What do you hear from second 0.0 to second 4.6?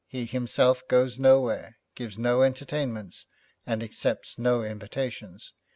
He himself goes nowhere, gives no entertainments, and accepts